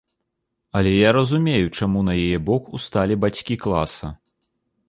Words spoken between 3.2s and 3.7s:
бацькі